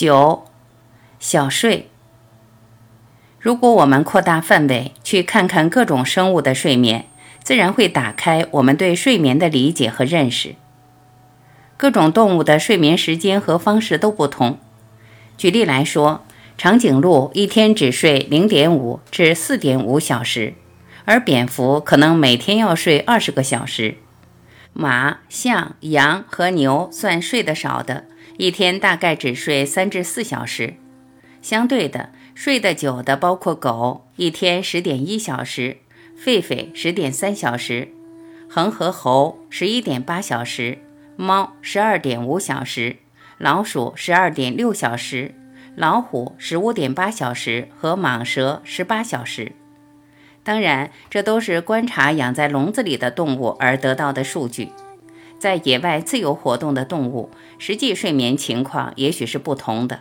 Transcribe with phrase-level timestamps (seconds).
[0.00, 0.44] 九、
[1.18, 1.90] 小睡。
[3.38, 7.04] 如果我们扩大范围去看看各种生物的睡眠，
[7.42, 10.54] 自然会打开我们对睡眠的理解和认识。
[11.76, 14.58] 各种动物的睡眠时间和方式都不同。
[15.36, 16.24] 举例来说，
[16.56, 20.54] 长颈鹿一天只睡零点五至四点五小时，
[21.04, 23.96] 而蝙蝠可能每天要睡二十个小时。
[24.72, 28.04] 马、象、羊和牛算睡得少的，
[28.38, 30.74] 一天大概只睡三至四小时。
[31.42, 35.76] 相对的，睡得久的包括狗，一天十点一小时；
[36.22, 37.88] 狒狒十点三小时；
[38.48, 40.78] 恒河猴十一点八小时；
[41.16, 42.96] 猫十二点五小时；
[43.38, 45.34] 老鼠十二点六小时。
[45.76, 49.52] 老虎十五点八小时和蟒蛇十八小时，
[50.42, 54.70] 当然，这都是观察养在笼子里的动物而得到的数据。
[55.38, 60.00] 在野外自由活动的动物，实际睡眠情况也许是不同的。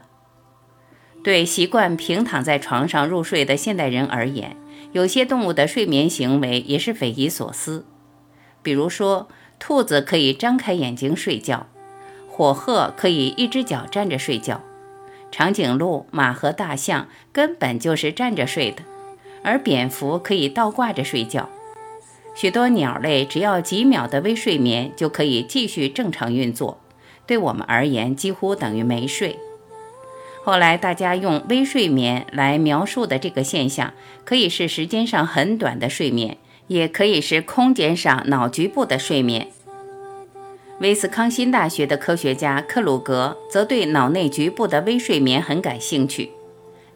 [1.24, 4.56] 对习惯平躺在床上入睡的现代人而言，
[4.94, 7.86] 有些动物的睡眠行为也是匪夷所思。
[8.64, 9.28] 比如说，
[9.59, 11.68] 兔子可以张开眼睛睡觉，
[12.30, 14.62] 火鹤可以一只脚站着睡觉。
[15.31, 18.84] 长颈鹿、马和大象根本就是站着睡的，
[19.44, 21.50] 而蝙蝠可以倒挂着睡觉。
[22.36, 26.80] 许多鸟类只要几秒的微睡眠就可以继续正常运作，
[27.26, 29.38] 对我们而言几乎等于没睡。
[30.44, 36.38] 后来大家用微睡眠来描述的这个现象，可以是时间上很短的睡眠，
[36.68, 39.48] 也可以是空间上脑局部的睡眠。
[40.80, 46.31] 威斯康辛大学的科学家克鲁格则对脑内局部的微睡眠很感兴趣。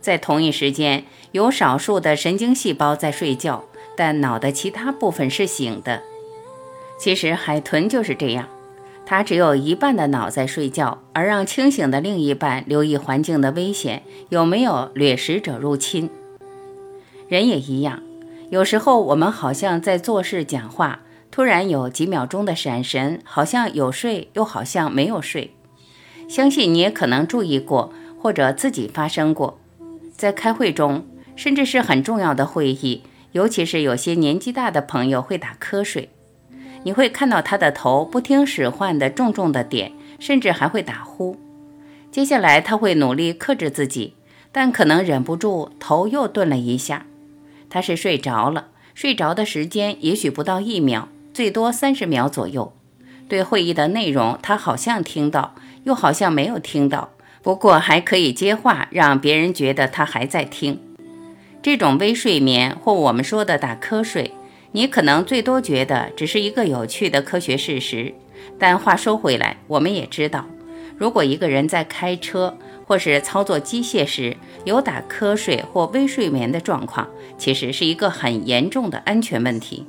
[0.03, 3.63] 在同一时间，有少数的神经细胞在睡觉，
[3.95, 6.01] 但脑的其他部分是醒的。
[6.99, 8.49] 其实海豚就是这样，
[9.05, 16.09] 它只有一半的脑在睡觉，而让清醒的另一半留意环境的危险，有没有掠食者入侵。
[17.29, 18.03] 人也一样，
[18.49, 20.99] 有时候我们好像在做事、讲话。
[21.31, 25.55] 突然有几秒钟的闪神，好像有睡，又好像没有睡。
[26.27, 29.57] 相信你也可能注意过，或者自己发生过。
[30.23, 33.03] 在开会中，甚至是很重要的会议，
[33.33, 36.07] 尤其是有些年纪大的朋友会打瞌睡，
[36.83, 39.91] 你会看到他的头不听使唤的重重的点，
[40.21, 41.35] 甚至还会打呼。
[42.09, 44.13] 接下来他会努力克制自己，
[44.53, 47.05] 但可能忍不住头又顿了一下。
[47.69, 51.09] 他是睡着了，睡着的时间也许不到一秒。
[51.33, 52.71] 最多三十秒左右。
[53.27, 55.53] 对会议的内容，他好像听到，
[55.83, 57.09] 又好像没有听到。
[57.43, 60.79] 不过还可以接话，让别人觉得他还在听。
[61.61, 64.31] 这种微睡眠，或我们说的打瞌睡，
[64.71, 68.13] 你可能最多觉得只是一个有趣的科学事实。
[68.57, 70.45] 但话说回来，我们也知道，
[70.97, 79.85] 如果一个人在开车或是操作机械时有打瞌睡或微睡眠的状况，其实是一个很严重的安全问题。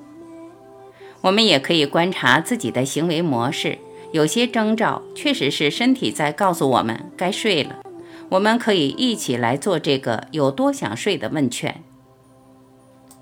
[1.21, 3.79] 我们也可以观察自己的行为模式，
[4.15, 7.81] 有些征兆确实是身体在告诉我们该睡了。
[8.29, 11.83] 我们可以一起来做这个有多想睡的问卷。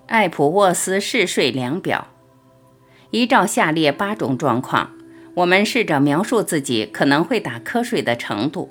[0.08, 2.08] 艾普沃斯嗜睡量表，
[3.10, 4.90] 依照下列八种状况，
[5.36, 8.70] 我们试着描述自己可能会打瞌睡的程度，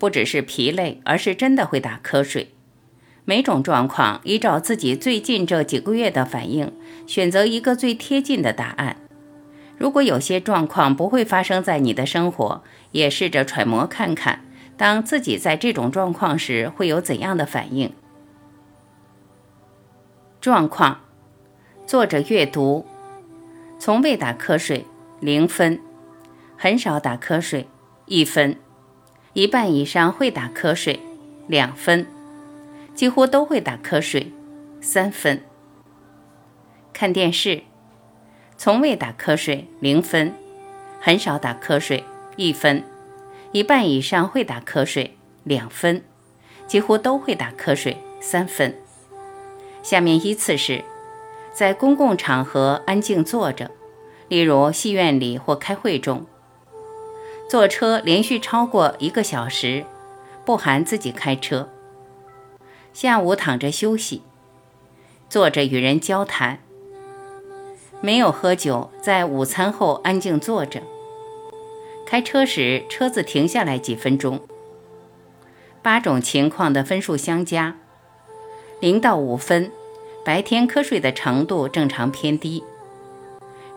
[0.00, 2.52] 不只是疲累，而是真的会打瞌睡。
[3.24, 6.72] 每种状况依照自己最近这几个月的反应，
[7.06, 8.96] 选择一个最贴近的答案。
[9.82, 12.62] 如果有些状况不会发生在你的生活，
[12.92, 14.44] 也试着揣摩看看，
[14.76, 17.92] 当自己在这种状况时会有怎样的反应。
[20.40, 21.00] 状况：
[21.84, 22.86] 坐着阅读，
[23.80, 24.86] 从未打瞌睡，
[25.18, 25.78] 零分；
[26.56, 27.66] 很少打瞌睡，
[28.06, 28.54] 一分；
[29.32, 31.00] 一半以上会打瞌睡，
[31.48, 32.06] 两分。
[32.94, 34.32] 几乎都会打瞌睡，
[34.80, 35.42] 三分。
[36.92, 37.64] 看电视，
[38.64, 40.30] 从未打瞌睡，零分；
[41.00, 42.04] 很少打瞌睡，
[42.36, 42.84] 一分；
[43.50, 46.02] 一半以上会打瞌睡，两分；
[46.68, 48.72] 几乎都会打瞌睡，三分。
[49.82, 50.84] 下面依次是：
[51.52, 53.68] 在公共场合安静坐着，
[54.28, 56.24] 例如戏院里或开会中；
[57.50, 59.84] 坐车连续超过一个小时，
[60.44, 61.68] 不含自己开车。
[62.92, 64.22] 下午躺着休息，
[65.28, 66.60] 坐着与人交谈，
[68.04, 70.82] 没有喝酒，在午餐后安静坐着。
[72.04, 74.40] 开车时车子停下来几分钟。
[75.82, 77.76] 八种情况的分数相加，
[78.80, 79.70] 零到五分，
[80.24, 82.64] 白天瞌睡的程度正常偏低；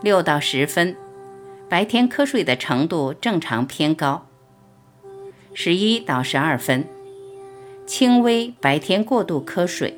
[0.02, 0.96] 六到十分，
[1.68, 4.26] 白天瞌睡的程度正常偏高；
[5.54, 6.84] 十一到十二分，
[7.86, 9.94] 轻微白天过度瞌睡；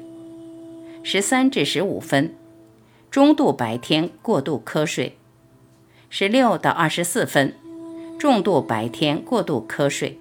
[1.02, 2.34] 十三至十五分，
[3.10, 5.12] 中度白天过度瞌睡；
[6.10, 7.54] 十六到二十四分，
[8.18, 10.18] 重度白天过度瞌睡。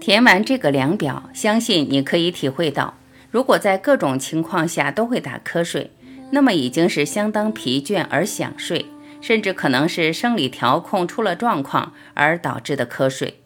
[0.00, 2.94] 填完这个量表，相信你可以体会到，
[3.30, 5.90] 如果在各种情况下都会打瞌睡，
[6.30, 8.86] 那么已经是相当疲倦而想睡，
[9.20, 13.38] 甚至可能是生理调控出了状况而导致的瞌睡。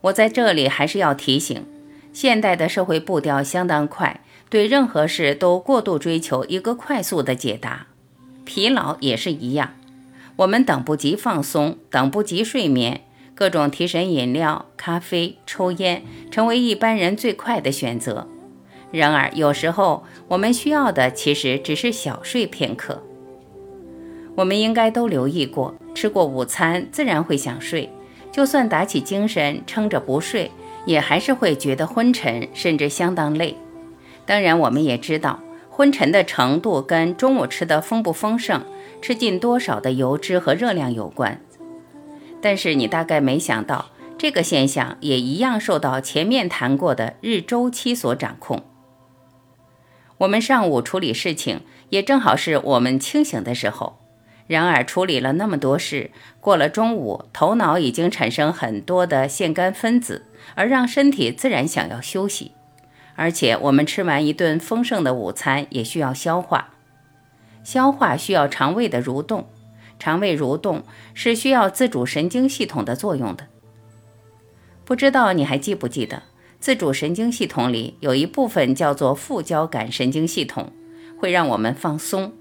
[0.00, 1.66] 我在这里还是要提醒，
[2.14, 7.86] 现代的社会步调相当快，对任何事都过度追求一个快速的解答，
[8.44, 9.74] 疲劳也是一样。
[10.36, 13.02] 我们等不及放松，等不及睡眠，
[13.36, 16.02] 各种提神饮料、咖啡、抽烟
[16.32, 18.26] 成为一般人最快的选择。
[18.90, 23.04] 然而，有时候我们需要的其实只是小睡片刻。
[24.34, 27.88] 我们应该都留意过，吃过午餐自然会想睡。
[28.32, 30.50] 就算打起精神撑着不睡，
[30.86, 33.54] 也还是会觉得昏沉，甚至相当累。
[34.26, 38.64] 当然，我们也知道昏沉的程度跟中午吃的丰不丰盛、
[39.00, 41.40] 吃进多少的油脂和热量有关。
[42.40, 48.62] 但是你大概没想到，这个现象也一样受到前面谈过的日周期所掌控。
[50.18, 53.98] 我们上午处理事情，也正好是我们清醒的时候。
[54.46, 62.52] 然而，处理了那么多事，过了中午，头脑已经产生很多的腺苷分子，而让身体自然想要休息。
[63.14, 66.70] 而且，我们吃完一顿丰盛的午餐，也需要消化。
[67.62, 69.48] 消化需要肠胃的蠕动，
[69.98, 73.48] 肠胃蠕动是需要自主神经系统的作用的。
[74.84, 76.22] 不知道你还记不记得，
[76.58, 80.72] 自主神经系统里有一部分叫做副交感神经系统，
[81.18, 82.32] 会让我们放松。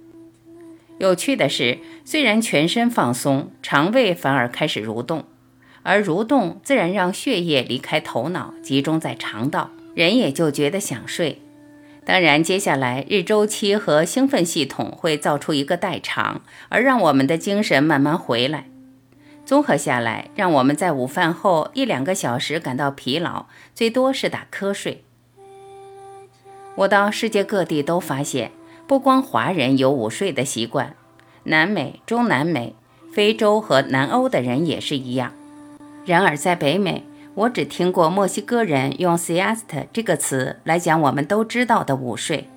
[0.97, 5.25] 有趣的是，虽然全身放松，肠胃反而开始蠕动，
[5.83, 9.69] 而蠕动自然让血液离开头脑，集中在肠道，
[9.99, 11.41] 人也就觉得想睡。
[12.05, 18.69] 当然，接下来日周期和兴奋系统会造出一个代偿，而让我们的精神慢慢回来。
[19.45, 25.03] 综合下来，让我们在午饭后一两个小时感到疲劳，最多是打瞌睡。
[26.75, 28.53] 我到世界各地都发现。
[28.87, 30.95] 不光华人有午睡的习惯，
[31.43, 32.73] 南美、中南美、
[33.13, 35.33] 非洲和南欧的人也是一样。
[36.05, 37.03] 然而在北美，
[37.39, 42.49] 我只听过墨西哥人用 siesta 这个词来讲我们都知道的午睡。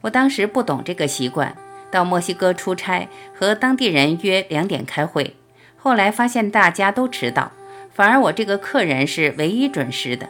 [0.00, 1.54] 我当时不懂这个习惯，
[1.90, 3.06] 到墨西哥出差，
[3.38, 5.36] 和当地人约两点开会，
[5.76, 7.52] 后来发现大家都迟到，
[7.92, 10.26] 反而我这个客人是唯一准时的。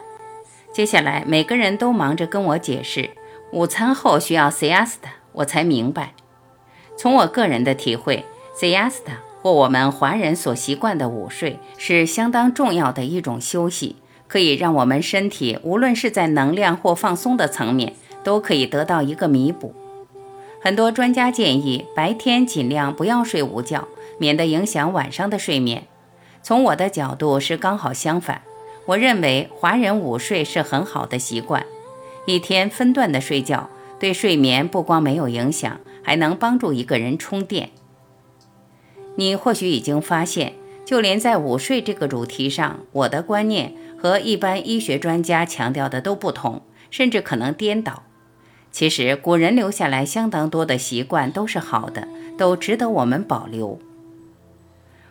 [0.73, 3.11] 接下来每个人都忙着跟我解释，
[3.53, 5.15] 午餐后需要 siesta。
[5.31, 6.13] 我才明白，
[6.97, 8.25] 从我个人的体会
[8.59, 13.95] ，siesta 或我们华人所习惯的午睡是相当重要的一种休息，
[14.27, 17.93] 可以让我们身体无论是在能量或放松的层面
[18.23, 19.75] 都可以得到一个弥补。
[20.59, 23.87] 很多专家建议白天尽量不要睡午觉，
[24.17, 25.83] 免得影响晚上的睡眠。
[26.41, 28.41] 从我的角度是刚好相反，
[28.87, 31.63] 我认为华人午睡是很好的习惯，
[32.25, 33.69] 一天分段的睡觉。
[33.99, 37.69] 对睡眠不光没有影响，还能帮助一个人充电。
[39.15, 40.53] 你或许已经发现，
[40.85, 46.61] 就连在午睡这个主题上，我的观念和一般医学专家强调的都不同，
[46.91, 48.03] 甚至可能颠倒。
[48.71, 53.79] 其实，古人留下来相当多的习惯都是好的，都值得我们保留。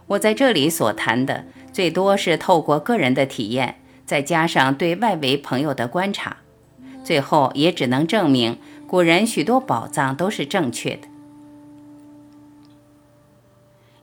[0.06, 6.36] 我在这里所谈的，最多是透过个人的体验，再加上对外围朋友的观察，
[7.02, 8.58] 最后也只能证明。
[8.86, 11.08] 古人许多宝藏都是正确的，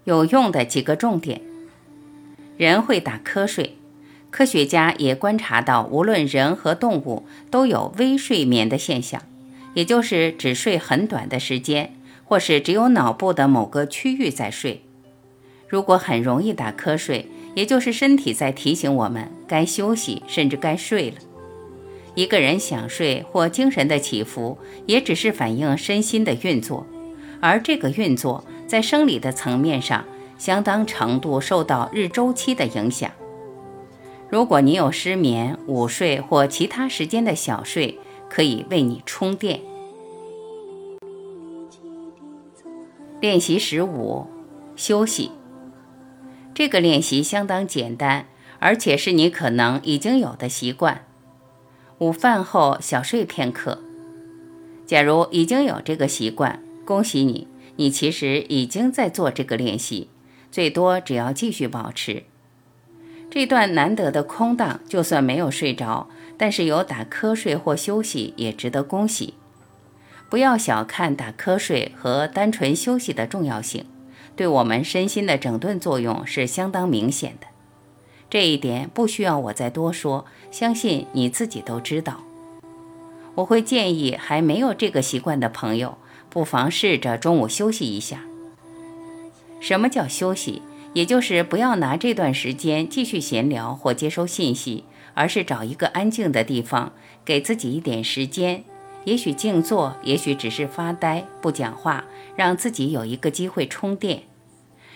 [0.04, 1.42] 有用的几个重点。
[2.58, 3.78] 人会打瞌睡，
[4.30, 9.22] 科学家也观察到，无论人和动物都有微睡眠的现象，
[9.74, 11.94] 也就是只睡很短的时间，
[12.26, 14.82] 或是只有脑部的某个区域在睡。
[15.68, 21.18] 如果很容易打瞌睡，也就是身体在提醒我们该休息，甚至该睡了。
[22.14, 26.86] 一个人想睡或精神的起伏，也只是反映身心的运作，
[27.40, 30.06] 而这个运作在生理的层面上，
[30.38, 33.12] 相当程度受到日周期的影响。
[34.30, 38.00] 如果你有失眠、午睡或其他时间的小睡，
[38.30, 39.60] 可以为你充电。
[43.20, 44.26] 练习十五，
[44.78, 45.32] 休息。
[46.54, 48.28] 这个练习相当简单，
[48.60, 51.04] 而且是你可能已经有的习惯。
[51.98, 53.80] 午饭后小睡片刻。
[54.86, 57.50] 假如已经有这个习惯，恭喜你，
[57.82, 60.08] 你其实已经在做这个练习。
[60.52, 62.26] 最多只要继续保持。
[63.32, 66.08] 这段难得的空档，就算没有睡着，
[66.38, 69.34] 但是有打瞌睡或休息，也值得恭喜。
[70.30, 73.86] 不要小看打瞌睡和单纯休息的重要性，
[74.36, 77.48] 对我们身心的整顿作用是相当明显的。
[78.30, 82.22] 这一点不需要我再多说，相信你自己都知道。
[83.36, 85.98] 我会建议还没有这个习惯的朋友，
[86.32, 88.24] 不妨试着中午休息一下。
[89.60, 90.64] 什么叫休息？
[90.94, 94.84] 也就是不要拿这段时间继续闲聊或接收信息，
[95.14, 96.92] 而是找一个安静的地方，
[97.24, 98.64] 给自己一点时间。
[99.06, 102.04] 也许静坐，也许只是发呆不讲话，
[102.36, 104.24] 让自己有一个机会充电。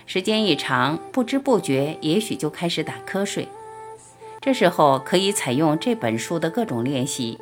[0.05, 3.47] 时间一长，不知不觉，也许就开始打瞌睡。
[4.41, 7.39] 这时候可以采用这本书的各种练习，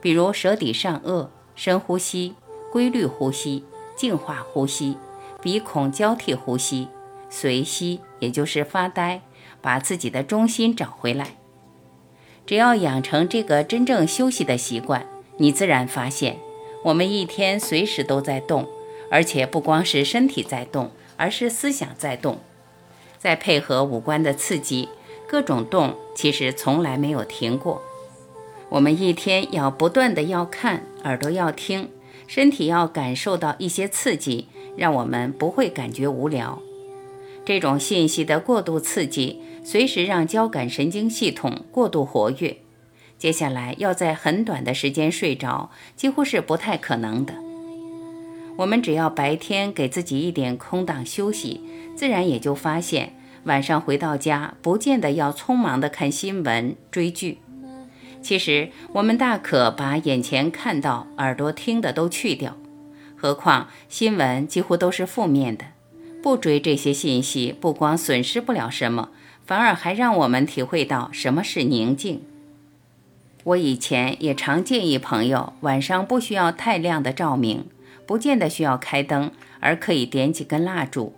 [0.00, 2.34] 比如舌底上颚、深呼吸、
[2.70, 3.64] 规律呼吸、
[3.96, 4.96] 净化呼吸、
[5.42, 6.88] 鼻孔交替呼吸、
[7.28, 9.22] 随息，也就是发呆，
[9.60, 11.36] 把自己的中心找回来。
[12.46, 15.06] 只要养成这个真正休息的习惯。
[15.36, 16.36] 你自然发现，
[16.84, 18.68] 我们一天随时都在动，
[19.10, 22.40] 而且不光是身体在动，而是思想在动。
[23.16, 24.90] 再配合五官的刺激，
[25.26, 27.80] 各种动其实从来没有停过。
[28.68, 31.90] 我们一天要不断的要看，耳朵要听，
[32.30, 34.46] 身体要感受到一些刺激，
[34.76, 36.62] 让我们不会感觉无聊。
[37.44, 42.58] 这种信息的过度刺激，随时让交感神经系统过度活跃。
[43.18, 47.34] 接下来要在很短的时间睡着，几乎是不太可能的。
[48.58, 51.60] 我们只要白天给自己一点空档休息，
[51.96, 57.38] 自然也就发现晚上回到家，不见得要匆忙的看新闻、追剧。
[58.22, 62.56] 其实我们大可把眼前看到、耳朵听的都去掉。
[63.16, 65.64] 何况新闻几乎都是负面的，
[66.22, 69.10] 不追这些信息，不光损失不了什么，
[69.44, 72.22] 反而还让我们体会到什么是宁静。
[73.44, 77.64] 我以前也常建议朋友，晚上不需要太亮的照明，
[78.06, 81.14] 不见得需要开灯，而可以点几根蜡烛。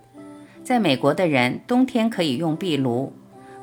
[0.63, 3.11] 在美国的人，冬天可以用壁炉，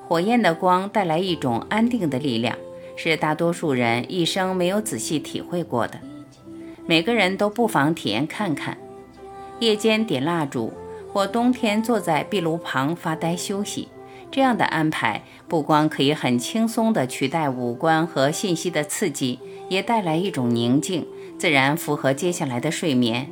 [0.07, 2.57] 火焰的光带来一种安定的力量，
[3.03, 5.99] 是大多数人一生没有仔细体会过的。
[6.85, 8.77] 每个人都不妨体验看看，
[9.59, 10.75] 夜间点蜡烛，
[11.11, 13.89] 或冬天坐在壁炉旁发呆休息。
[14.31, 19.39] 这样的安排不光可以很轻松地取代五官和信息的刺激，
[19.71, 21.07] 也带来一种宁静，
[21.39, 23.31] 自然符合接下来的睡眠。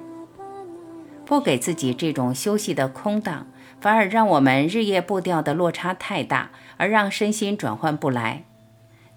[1.26, 3.46] 不给自己这种休息的空档，
[3.82, 8.44] 反而让我们日夜步调的落差太大，而让身心转换不来。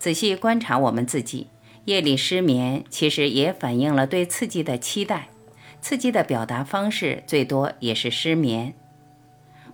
[0.02, 1.46] 仔细观察我们自己，
[1.86, 5.30] 夜里失眠，其实也反映了对刺激的期待，
[5.80, 8.74] 刺激的表达方式最多也是失眠。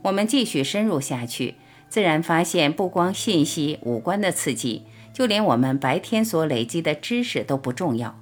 [0.02, 1.56] 我们继续深入下去。
[1.88, 8.22] 自然发现，不光信息、五官的刺激，就连我们白天所累积的知识都不重要。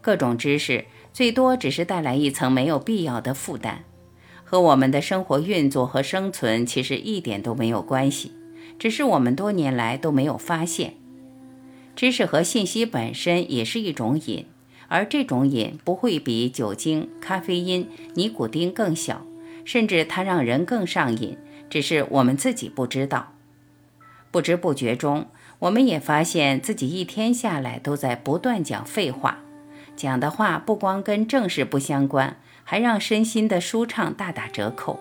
[0.00, 3.80] 各种知识最多只是带来一层没有必要的负担，
[4.44, 8.32] 和我们的生活运作和生存其实一点都没有关系，
[8.78, 10.94] 只是我们多年来都没有发现。
[11.96, 14.46] 知识和信息本身也是一种瘾，
[14.88, 19.24] 而这种瘾不会比酒精、咖啡因、尼古丁更小，
[19.64, 21.36] 甚至它让人更上瘾。
[21.70, 23.32] 只是我们自己不知道，
[24.30, 25.26] 不知不觉中，
[25.60, 29.38] 我们也发现自己一天下来都在不断讲废话，
[29.96, 35.00] 讲的话不光跟正事不相关，还让身心的舒畅大打折扣。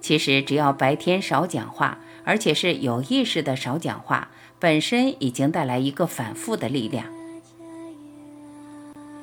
[0.00, 7.06] 其实只要白天少讲话，而且是有意识的少讲话，本身已经带来一个反复的力量。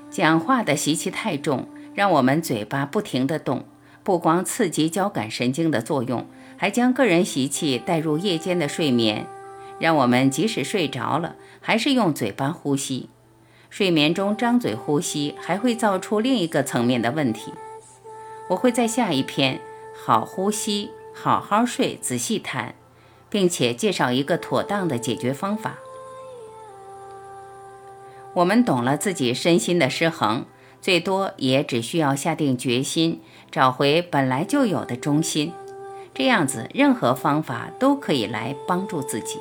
[0.10, 3.66] 讲话的习气太重，让我们嘴巴不停地动，
[4.04, 6.26] 不光刺激交感神经的作用。
[6.56, 9.28] 还将个人习气带入夜间的睡眠，
[9.80, 13.10] 让我们即使睡着了，还是用嘴巴呼吸。
[13.70, 17.52] 睡眠中张嘴呼吸，还会造出另一个层面的问题。
[18.50, 19.56] 我会在下一篇
[20.06, 22.76] 《好呼吸，好好睡》仔细谈，
[23.34, 25.80] 并且介绍一个妥当的解决方法。
[28.36, 30.46] 我们懂了自己身心的失衡，
[30.80, 35.52] 最多也只需要下定决心，找回本来就有的中心。
[36.14, 39.40] 这样子，任何方法都可以来帮助自己。